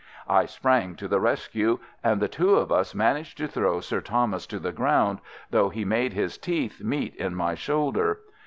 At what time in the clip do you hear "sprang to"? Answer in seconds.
0.47-1.07